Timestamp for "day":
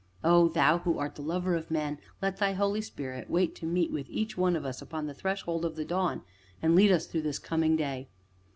7.75-8.07